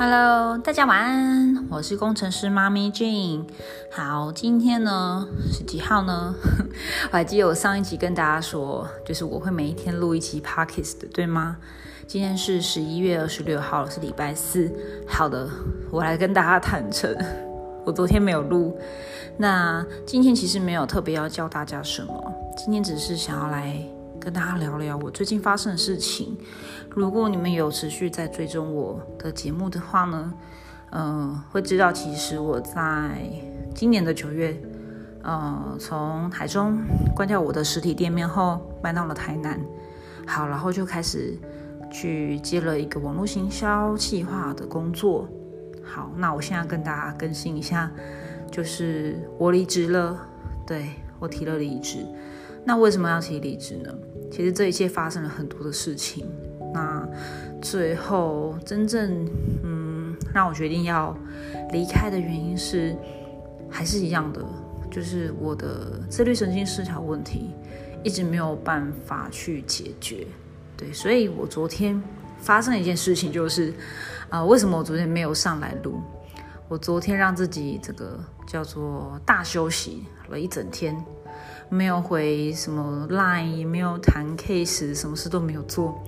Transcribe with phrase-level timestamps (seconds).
[0.00, 3.42] Hello，大家晚安，我是工程师妈咪 Jane。
[3.90, 6.36] 好，今天呢是几号呢？
[7.10, 11.56] 我还记得我上一集跟大家说，就是我会每一天录一集 Podcast 的，对吗？
[12.06, 14.72] 今天是十一月二十六号，是礼拜四。
[15.08, 15.50] 好的，
[15.90, 17.12] 我来跟大家坦诚，
[17.84, 18.78] 我昨天没有录。
[19.36, 23.97] 那今天其实没有特别要教大家什么，今天只是想要来。
[24.28, 26.36] 跟大家聊聊我最近发生的事情。
[26.90, 30.34] 如果你们有持续在追踪我的节目的话呢，
[30.90, 33.22] 嗯，会知道其实我在
[33.74, 34.54] 今年的九月，
[35.22, 36.78] 呃，从台中
[37.16, 39.58] 关掉我的实体店面后，搬到了台南。
[40.26, 41.34] 好，然后就开始
[41.90, 45.26] 去接了一个网络行销企划的工作。
[45.82, 47.90] 好，那我现在跟大家更新一下，
[48.50, 50.18] 就是我离职了，
[50.66, 52.04] 对我提了离职。
[52.64, 53.92] 那为什么要提离职呢？
[54.30, 56.26] 其实这一切发生了很多的事情。
[56.74, 57.08] 那
[57.62, 59.26] 最后真正
[59.64, 61.16] 嗯让我决定要
[61.72, 62.94] 离开的原因是，
[63.70, 64.44] 还是一样的，
[64.90, 67.54] 就是我的自律神经失调问题
[68.04, 70.26] 一直没有办法去解决。
[70.76, 72.00] 对，所以我昨天
[72.38, 73.72] 发生了一件事情，就是
[74.28, 76.00] 啊，为什么我昨天没有上来录？
[76.68, 80.94] 我昨天让自己这个叫做大休息了一整天。
[81.70, 86.00] 没有回什么 line，也没有谈 case，什么事都没有做，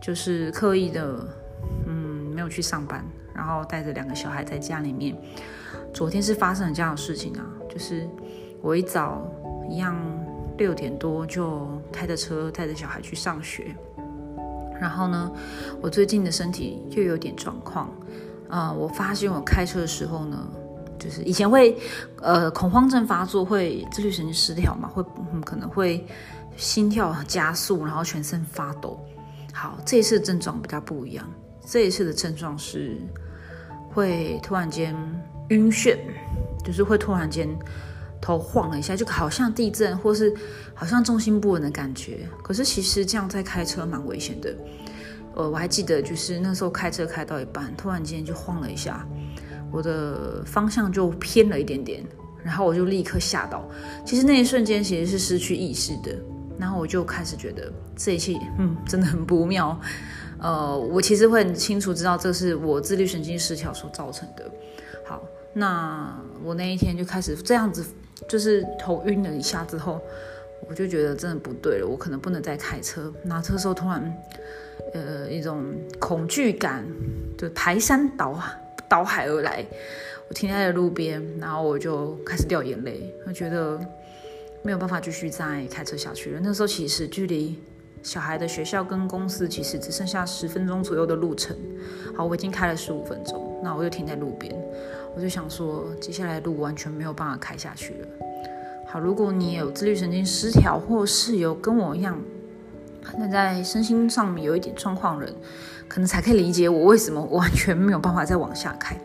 [0.00, 1.26] 就是刻意的，
[1.86, 5.16] 嗯，没有去上班，然后带着两个小孩在家里面。
[5.94, 8.08] 昨天是发生了这样的事情啊，就是
[8.60, 9.24] 我一早
[9.70, 9.96] 一样
[10.58, 13.74] 六点多就开着车带着小孩去上学，
[14.80, 15.30] 然后呢，
[15.80, 17.88] 我最近的身体又有点状况，
[18.48, 20.48] 啊，我发现我开车的时候呢。
[20.98, 21.76] 就是以前会，
[22.20, 25.04] 呃，恐慌症发作，会自律神经失调嘛，会
[25.44, 26.06] 可能会
[26.56, 28.98] 心跳加速，然后全身发抖。
[29.52, 31.26] 好，这一次症状比较不一样，
[31.66, 32.96] 这一次的症状是
[33.92, 34.94] 会突然间
[35.48, 35.96] 晕眩，
[36.64, 37.48] 就是会突然间
[38.20, 40.34] 头晃了一下，就好像地震，或是
[40.74, 42.28] 好像重心不稳的感觉。
[42.42, 44.54] 可是其实这样在开车蛮危险的。
[45.34, 49.06] 呃，我还记得就是那时候开车开到一半，突然间就晃了一下。
[49.76, 52.02] 我的方向就偏了一点点，
[52.42, 53.62] 然后我就立刻吓到。
[54.06, 56.16] 其实那一瞬间其实是失去意识的，
[56.58, 59.78] 然后我就开始觉得这一切，嗯，真的很不妙。
[60.38, 64.50] 呃，我其实会很清楚知道这是我自律神经失调所造成的。
[65.04, 65.22] 好，
[65.52, 67.84] 那我那一天就开始这样子，
[68.26, 70.00] 就是头晕了一下之后，
[70.70, 73.12] 我就觉得真的不对了，我可能不能再开车。
[73.22, 74.16] 那这时候突然，
[74.94, 75.62] 呃，一种
[75.98, 76.82] 恐惧感
[77.36, 78.58] 就排山倒海。
[78.88, 79.64] 倒海而来，
[80.28, 83.80] 我停在了路边，然后我就开始掉眼泪，我觉得
[84.62, 86.40] 没有办法继续再开车下去了。
[86.42, 87.58] 那时候其实距离
[88.02, 91.56] 小孩的学校跟公司其实只剩下十分钟左右的路程。
[92.16, 94.54] 好，我已经开了十五分钟，那我就停在路边，
[95.14, 98.08] 我就想说，接下来路完全没有办法开下去了。
[98.88, 102.20] 好，如果你有自律神经失调，或是有跟我一样，
[103.18, 105.32] 那在身心上面有一点状况人。
[105.88, 108.98] 可能才可以理解我为什么完全没有办法再往下开，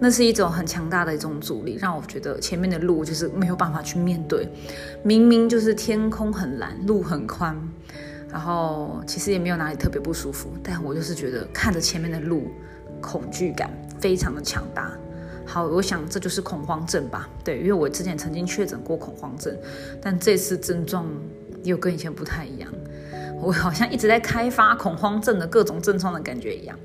[0.00, 4.48] 那是一种很强大的一种阻力，让我觉得前面的路就是没有办法去面对。
[5.04, 7.56] 明明就是天空很蓝，路很宽，
[8.28, 12.50] 然后其实也没有哪里特别不舒服，但我就是觉得看着前面的路，
[13.00, 13.70] 恐惧感
[14.00, 14.90] 非常的强大。
[15.46, 17.28] 好，我想这就是恐慌症吧？
[17.44, 19.56] 对，因为我之前曾经确诊过恐慌症，
[20.02, 21.06] 但这次症状
[21.62, 22.68] 又跟以前不太一样。
[23.40, 26.76] 我好像一直在开发恐慌症的各种症状的感觉一样，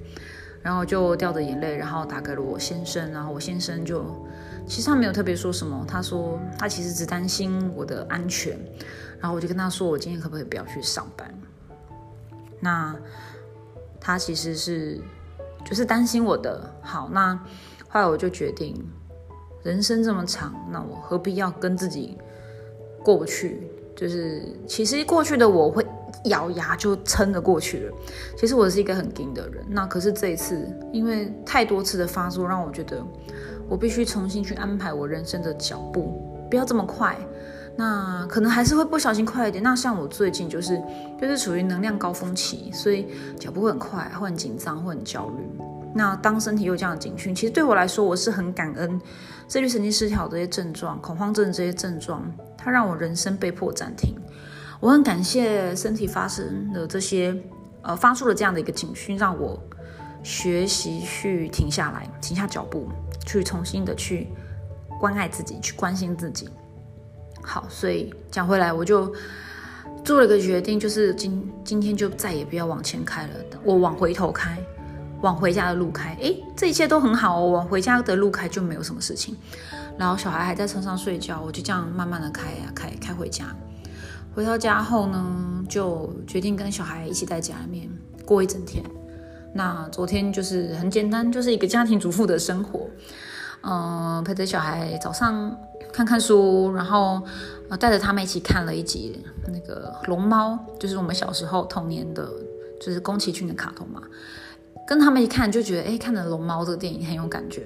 [0.61, 4.05] 然后就掉着眼泪，然后打给了我先生，然后我先生就
[4.67, 8.59] 其实他没有特别说什么，他说他其实只担心我的安全，
[9.19, 11.33] 然后我就跟他说我今天可不可以不要去上班？
[12.59, 12.95] 那
[13.99, 14.99] 他其实是
[15.65, 17.33] 就是担心我的好，那
[17.87, 18.75] 后来我就决定，
[19.63, 22.17] 人生这么长，那我何必要跟自己
[23.03, 23.67] 过不去？
[23.95, 25.83] 就是其实过去的我会。
[26.25, 27.93] 咬牙就撑了过去了。
[28.37, 33.03] 其实我是一个很硬的人，那可是这一次，因为太多次的发作，让我觉得
[33.67, 37.17] 我必须重新去安排我人生的脚步，不要这么快。
[37.75, 39.63] 那可能还是会不小心快一点。
[39.63, 40.79] 那像我最近就是
[41.19, 43.07] 就是处于能量高峰期，所以
[43.39, 45.49] 脚步会很快，会很紧张，会很焦虑。
[45.93, 48.99] 那当身体有这样的警讯，其实对我来说，我是很感恩
[49.47, 52.23] 自律神经失调这些症状、恐慌症这些症状，
[52.57, 54.15] 它让我人生被迫暂停。
[54.81, 57.33] 我很感谢身体发生的这些，
[57.83, 59.61] 呃，发出了这样的一个警讯，让我
[60.23, 62.89] 学习去停下来，停下脚步，
[63.23, 64.27] 去重新的去
[64.99, 66.49] 关爱自己，去关心自己。
[67.43, 69.13] 好，所以讲回来，我就
[70.03, 73.33] 做了个决定，就是今今天就再也不要往前开了，
[73.63, 74.57] 我往回头开，
[75.21, 79.37] 往回家的路开，诶，这一切都很好哦，往回家的路开就没有什么事情。
[79.95, 83.45] 然后小孩还在车上睡觉，我就这样慢慢的开呀开，开回家。
[84.33, 87.89] 回到家后呢，就决定跟小孩一起在家里面
[88.25, 88.83] 过一整天。
[89.53, 92.87] 那昨天就是很简单，就是一个家庭主妇的生活，
[93.63, 95.53] 嗯，陪着小孩早上
[95.91, 97.21] 看看书，然后
[97.69, 102.29] 呃带着他们一起看了一集那个龙猫，就是我们小时候童年的，
[102.79, 104.01] 就是宫崎骏的卡通嘛。
[104.87, 107.63] 跟他们一看就觉得，哎，看了龙猫这个电影很有感觉，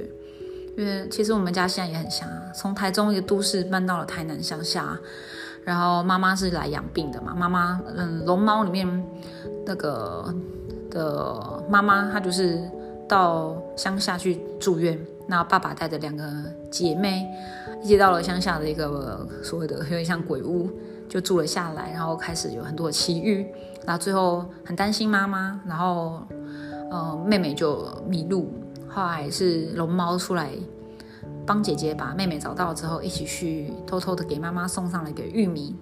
[0.75, 4.99] 因为其实我们家现在也很像，从台中一个都市搬到了台南乡下，
[5.65, 9.05] 然后妈妈是来养病的嘛，妈妈，嗯，龙猫里面
[9.65, 10.33] 那个。
[10.91, 12.57] 的妈妈，她就是
[13.05, 14.97] 到乡下去住院，
[15.27, 16.23] 那爸爸带着两个
[16.71, 17.27] 姐妹
[17.83, 20.69] 一起到了乡下的一个所谓的有点像鬼屋，
[21.09, 23.45] 就住了下来，然后开始有很多奇遇，
[23.85, 26.25] 然后最后很担心妈妈，然后
[26.89, 28.53] 呃妹妹就迷路，
[28.87, 30.49] 后来是龙猫出来
[31.45, 35.75] 帮姐姐把妹妹找到之后，一起去偷偷的给妈妈送上了一个玉米，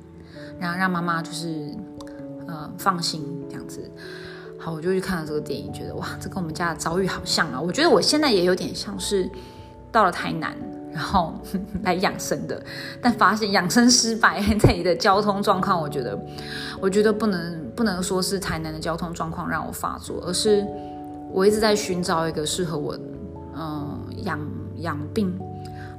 [0.60, 1.74] 然后让妈妈就是
[2.48, 3.90] 呃放心这样子。
[4.60, 7.60] 好，我就去看了这个电影，觉得哇，这跟我们家的遭遇好像啊！
[7.60, 9.30] 我觉得我现在也有点像是
[9.92, 10.56] 到了台南，
[10.94, 11.34] 然后
[11.84, 12.64] 来养生的，
[13.02, 14.42] 但发现养生失败。
[14.58, 16.18] 这里的交通状况，我觉得，
[16.80, 20.66] 我觉得不能不能说是台南的交通状况让我发作，而是
[21.30, 22.98] 我一直在寻找一个适合我，
[23.58, 24.40] 嗯，养
[24.78, 25.38] 养病，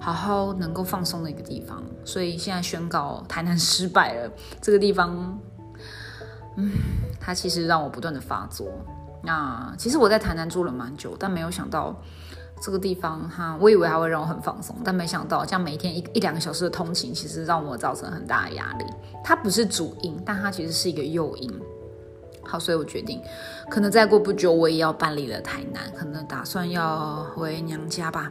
[0.04, 1.82] 好好能够放松的一个地方。
[2.04, 4.30] 所以现在宣告台南失败了，
[4.60, 5.38] 这个地方。
[6.56, 6.70] 嗯，
[7.18, 8.68] 它其实让我不断的发作。
[9.22, 11.96] 那其实我在台南住了蛮久，但没有想到
[12.60, 18.84] 这个地方哈，我以为它会让我很放松，但没想到这样每天一一两个小时的通勤，其实让我造成很大的压力。
[19.24, 21.50] 它不是主因，但它其实是一个诱因。
[22.46, 23.22] 好，所以我决定，
[23.70, 28.30] 可能再过不久我也要搬离了台南，可能打算要回娘家吧。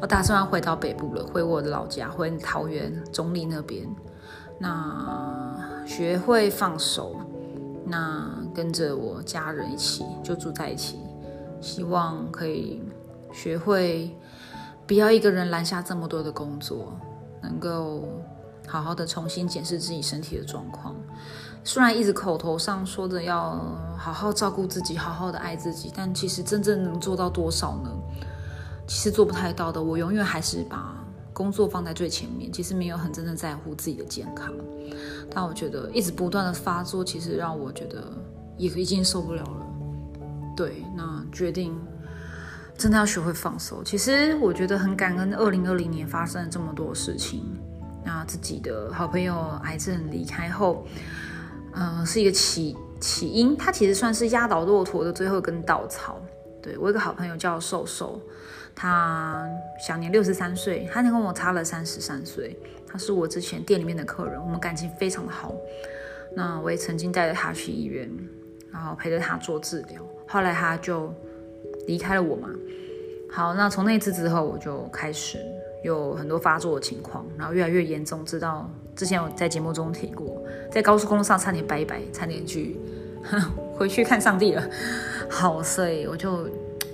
[0.00, 3.88] 我打算回到北部了，回我的老家，回桃园中立那边。
[4.58, 7.16] 那学会放手。
[7.90, 10.98] 那跟着我家人一起就住在一起，
[11.58, 12.82] 希望可以
[13.32, 14.14] 学会
[14.86, 16.92] 不要一个人揽下这么多的工作，
[17.40, 18.06] 能够
[18.66, 20.94] 好好的重新检视自己身体的状况。
[21.64, 23.60] 虽然一直口头上说着要
[23.96, 27.90] 好好照顾自己，好好的爱自己，但其实真正能做到多少呢？
[28.86, 29.82] 其实做不太到的。
[29.82, 30.96] 我永远还是把
[31.34, 34.50] 工作放在最前面，其实没有很真正在乎自己的健康。
[35.30, 38.02] 但我觉得一直不断的发作，其实让我觉得
[38.56, 39.66] 也已经受不了了。
[40.56, 41.78] 对，那决定
[42.78, 43.84] 真的要学会放手。
[43.84, 47.44] 其实我觉得很感恩，二零二零年发生了这么多事情。
[48.04, 50.86] 那自己的好朋友癌症离开后，
[51.78, 56.20] 嗯，是一个起起因，它其实算是压倒骆驼的最后一根稻草。
[56.60, 58.20] 对我有个好朋友叫瘦瘦，
[58.74, 59.48] 他
[59.80, 62.58] 享年六十三岁，他跟我差了三十三岁。
[62.90, 65.54] 他是我之前店里面的客人，我们感情非常的好。
[66.34, 68.10] 那我也曾经带着他去医院，
[68.72, 70.02] 然后陪着他做治疗。
[70.26, 71.14] 后来他就
[71.86, 72.48] 离开了我嘛。
[73.30, 75.38] 好，那从那次之后，我就开始
[75.82, 82.76] 有很多发作的情况，然后越来越严重，直到之前我在节目中提过，在高速公路上差点拜拜，差点去
[83.76, 84.62] 回去看上帝了。
[85.30, 86.48] 好，所以我就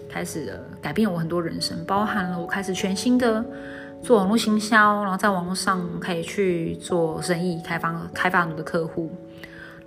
[0.09, 3.45] 开始了改变我很多人生，包含了我开始全新的。
[4.03, 9.11] 做网络行销，然后在网络上可以去做生意，开发开发很多的客户。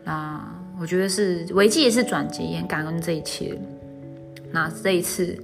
[0.04, 0.44] 那
[0.82, 3.56] 我觉得是危机也是转机，也感恩这一切。
[4.50, 5.38] 那这一次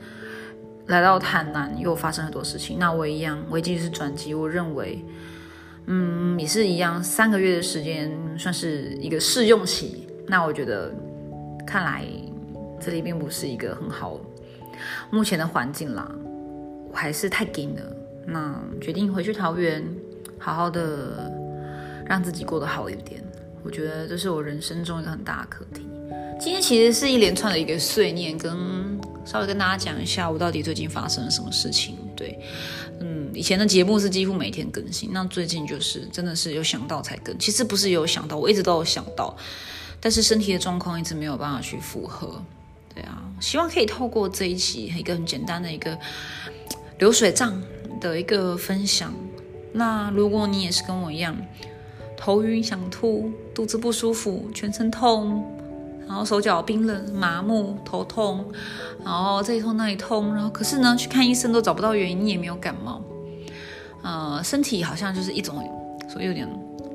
[0.88, 2.78] 来到台南，又发生很多事情。
[2.78, 4.34] 那我一样，危机是转机。
[4.34, 5.04] 我认为，
[5.86, 10.08] 嗯，也是一样，三个月的时间算是一个试用期。
[10.28, 10.94] 那我觉得，
[11.66, 12.06] 看来
[12.80, 14.20] 这里并不是一个很好
[15.10, 16.10] 目前的环境啦，
[16.92, 17.82] 我还是太紧了。
[18.25, 19.84] 那决定回去桃园，
[20.38, 21.32] 好好的
[22.06, 23.22] 让自己过得好一点。
[23.63, 25.88] 我觉得这是我人生中一个很大的课题。
[26.40, 31.98] 今天其实是一连串的一个碎念，跟稍微跟大家讲一下我到底最近发生了什么事情。
[32.15, 32.39] 对，
[33.00, 37.38] 嗯，以前的节目是几乎每天更新，那最近就是真的是有想到才更。
[37.38, 39.36] 其实不是有想到，我一直都有想到，
[40.00, 42.44] 但是身体的状况一直没有办法去符合。
[42.94, 45.98] 对啊，希望可以透过这一期一个很简单的一个
[47.00, 47.62] 流水账。
[48.03, 49.13] 的一个分享。
[49.72, 51.34] 那如果你也是跟我一样，
[52.18, 55.42] 头晕、想吐、肚子不舒服、全身痛，
[56.08, 58.46] 然后手脚冰冷、麻木、头痛，
[59.04, 63.02] 然后这里痛那里痛，然后可是呢，去看医生都找不到原因，你也没有感冒，
[64.02, 65.64] 呃，身体好像就是一种，
[66.10, 66.48] 所以有点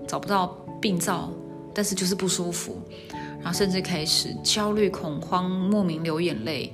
[0.06, 0.46] 找不到
[0.80, 1.30] 病灶，
[1.74, 2.80] 但是就是不舒服，
[3.42, 6.72] 然后甚至开始焦虑、恐慌、莫名流眼泪。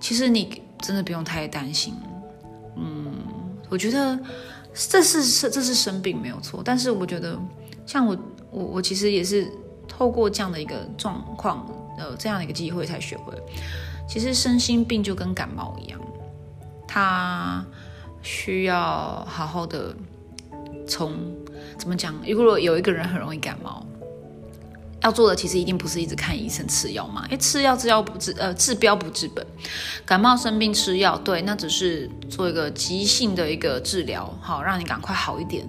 [0.00, 1.94] 其实你真的不用太担心。
[2.76, 3.12] 嗯，
[3.68, 4.18] 我觉得
[4.74, 7.38] 这是是这是生病没有错，但是我觉得
[7.84, 8.16] 像我
[8.50, 9.50] 我我其实也是
[10.00, 11.66] 透过这样的一个状况，
[11.98, 13.34] 呃，这样的一个机会才学会，
[14.08, 16.00] 其实身心病就跟感冒一样，
[16.88, 17.62] 它
[18.22, 19.94] 需要好好的
[20.88, 21.12] 从
[21.76, 22.14] 怎么讲？
[22.26, 23.84] 如果有一个人很容易感冒。
[25.02, 29.44] 要做的其实一定不是一直看医生吃药嘛，因为吃药治药不治，呃，治标不治本。
[30.04, 35.66] 感冒生病吃药，对，那只是做一个急性的一个治疗，好让你赶快好一点。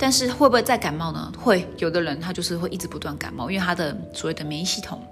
[0.00, 1.32] 但是会不会再感冒呢？
[1.36, 5.02] 会，有的人他就是会一直不断感冒，因为他的所谓的免疫系统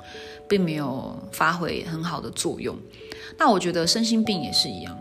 [0.49, 2.77] 并没有发挥很好的作用。
[3.37, 4.97] 那我觉得身心病也是一样，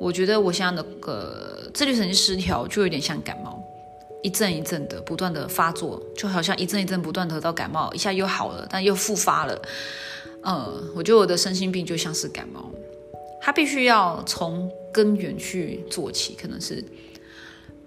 [0.00, 3.55] 我觉得我现在的个自律神经失调就有点像感冒。
[4.22, 9.62] 一阵一阵的不断的发作，就好像一阵一阵不断得到感冒，一下又好了，但又复发了。
[10.42, 12.70] 呃，我觉得我的身心病就像是感冒，
[13.40, 16.84] 它必须要从根源去做起，可能是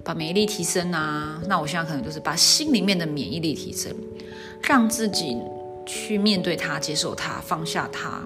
[0.04, 1.42] 把免疫力提升啊。
[1.48, 3.94] 那我现在可能就是把心里面的免疫力提升，
[4.62, 5.38] 让自己
[5.86, 8.22] 去面对它、接受它、放下它，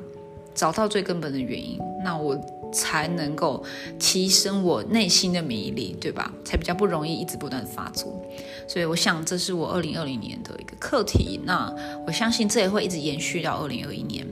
[0.53, 1.79] 找到最根本的原因。
[2.03, 2.39] 那我。
[2.75, 3.63] 才能够
[4.00, 6.33] 提升我内心的免疫力，对吧？
[6.43, 8.19] 才比较不容易一直不断发作。
[8.67, 11.39] 所以我想，这是我二零二零年的一个课题。
[11.43, 11.72] 那
[12.07, 14.25] 我相信这也会一直延续到二零二一年。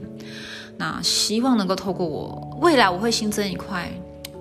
[0.76, 3.88] 那希望能够透过我未来，我会新增一块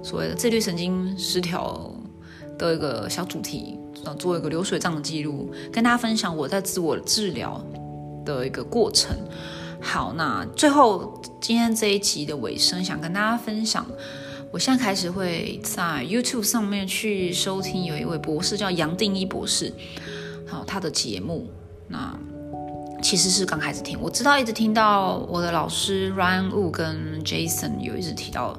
[0.01, 1.93] 所谓的自律神经失调
[2.57, 3.77] 的一个小主题，
[4.17, 7.63] 做一个流水账的记录，跟大家分享我在自我治疗
[8.25, 9.15] 的一个过程。
[9.81, 13.85] 好，那最后今天这一集的尾声，想跟大家分享，
[14.51, 19.73] 我现在开始会在 YouTube 上面去收听有一位博士叫杨定一博士，
[20.47, 21.49] 好他的节目，
[21.89, 22.17] 那
[23.01, 28.57] 其实是刚开始听，我知道一直听到我的老师 Ryan Wu 跟 Jason 有一直提到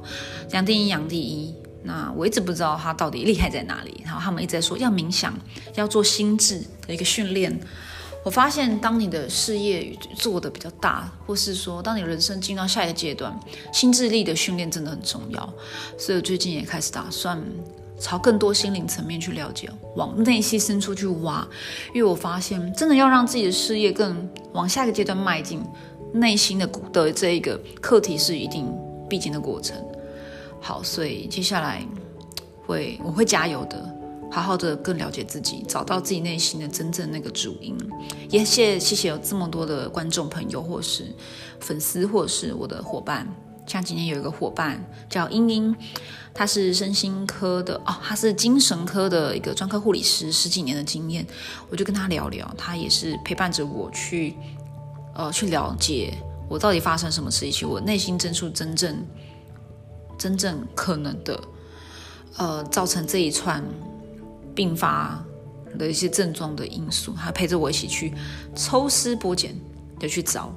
[0.50, 5.32] 杨定一杨第一，那我一直不知道他到底厉害在哪里，然后他们一直在说要冥想，
[5.76, 7.58] 要做心智的一个训练。
[8.24, 13.36] 我发现，当你的事业做的比较大，或是说，当你人生进到下一个阶段，
[13.72, 15.52] 心智力的训练真的很重要。
[15.98, 17.42] 所以我最近也开始打算
[17.98, 21.46] 朝更多心灵层面去了解，往内心深处去挖。
[21.92, 25.60] 因为我发现，真的要让自己的事业更往下一个阶段迈进，
[26.12, 28.72] 内心的的这一个课题是一定
[29.08, 29.76] 必经的过程。
[30.60, 31.84] 好，所以接下来
[32.66, 33.96] 会我会加油的。
[34.32, 37.76] 好好的更了解自己，找到自己内心的真正那个主因。
[38.30, 41.04] 也谢谢谢有这么多的观众朋友，或是
[41.60, 43.28] 粉丝，或是我的伙伴。
[43.66, 45.76] 像今天有一个伙伴叫英英，
[46.32, 51.26] 她是身心科的哦，她是精神科的一个专科护理师，十几年的经验。
[51.68, 54.34] 我就跟她聊聊，她也是陪伴着我去
[55.14, 56.14] 呃去了解
[56.48, 59.06] 我到底发生什么事情，我内心深处真正
[60.18, 61.40] 真正可能的
[62.38, 63.62] 呃造成这一串。
[64.54, 65.24] 并发
[65.78, 68.12] 的一些症状的因素，他陪着我一起去
[68.54, 69.54] 抽丝剥茧
[69.98, 70.54] 的去找，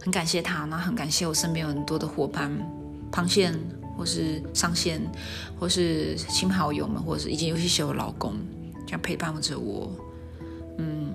[0.00, 2.50] 很感谢他，那很感谢我身边有很多的伙伴、
[3.12, 3.52] 螃蟹
[3.96, 5.00] 或是上线，
[5.60, 8.34] 或是亲好友们，或者是已经有些写我老公，
[8.86, 9.92] 这样陪伴着我，
[10.78, 11.12] 嗯，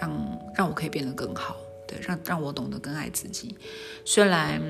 [0.00, 1.54] 让让我可以变得更好，
[1.86, 3.54] 对，让让我懂得更爱自己。
[4.04, 4.60] 虽然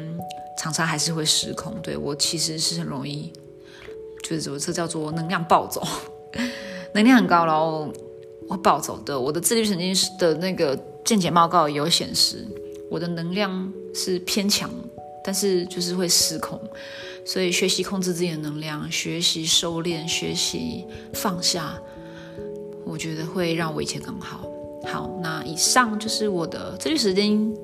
[0.59, 3.33] 常常还是会失控，对我其实是很容易，
[4.23, 5.87] 就是这叫做能量暴走。
[6.97, 7.93] 能量很高，然后
[8.49, 9.21] 会暴走的。
[9.21, 10.75] 我的自律神经的那个
[11.05, 12.43] 健检报告也有显示，
[12.91, 14.71] 我的能量是偏强，
[15.23, 16.59] 但是就是会失控。
[17.26, 21.79] 所以学习控制自己的能量，学习收敛，学习放下，
[22.85, 24.49] 我觉得会让我一切更好。
[24.87, 27.55] 好，那以上就是我的自律神经、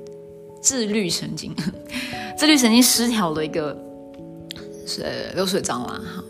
[0.61, 1.55] 自律神经、
[2.37, 3.75] 自律神经失调的一个
[4.87, 5.95] 是流水账了。
[5.95, 6.23] 哈。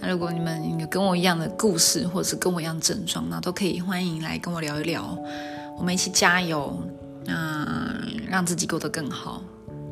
[0.00, 5.18] 那如果你们有跟我一样的故事，或者是跟我一样症状，那都可以欢迎来跟我聊一聊，
[5.76, 6.80] 我们一起加油，
[7.26, 9.42] 嗯，让自己过得更好。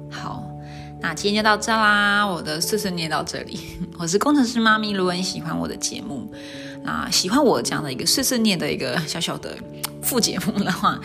[0.09, 0.49] 好，
[1.01, 3.59] 那今天就到这啦，我的碎碎念到这里。
[3.99, 6.33] 我是工程师妈咪，如果你喜欢我的节目，
[6.85, 9.57] 那喜欢我这样的一个碎碎念的一个小小的
[10.03, 11.01] 副节目的话，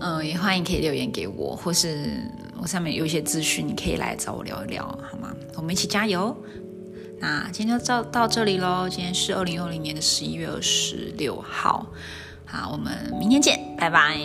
[0.00, 2.22] 嗯， 也欢迎可以留言给我，或是
[2.60, 5.34] 我上面有一些资讯，你可以来找我聊一聊，好吗？
[5.56, 6.36] 我们一起加油。
[7.18, 8.88] 那今天就到到这里喽。
[8.88, 11.86] 今天是二零二零年的十一月二十六号，
[12.44, 14.18] 好，我们明天见，拜拜。